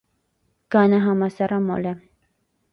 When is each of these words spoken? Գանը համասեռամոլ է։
Գանը 0.77 1.01
համասեռամոլ 1.05 1.89
է։ 1.93 1.97